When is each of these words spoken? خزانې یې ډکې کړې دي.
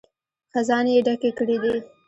خزانې 0.53 0.91
یې 0.95 1.01
ډکې 1.05 1.31
کړې 1.39 1.57
دي. 1.63 1.75